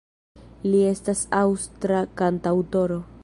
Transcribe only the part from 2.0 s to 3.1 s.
kantaŭtoro.